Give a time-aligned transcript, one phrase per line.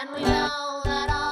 [0.00, 1.31] And we know that all